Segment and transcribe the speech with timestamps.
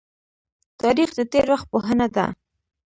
[0.81, 2.25] تاریخ د تیر وخت پوهنه ده